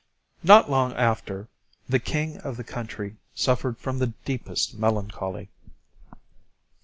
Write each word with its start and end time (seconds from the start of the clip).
Not 0.41 0.67
long 0.67 0.93
after, 0.93 1.47
the 1.87 1.99
king 1.99 2.39
of 2.39 2.57
the 2.57 2.63
country 2.63 3.17
suffered 3.35 3.77
from 3.77 3.99
the 3.99 4.15
deepest 4.25 4.73
melancholy. 4.73 5.51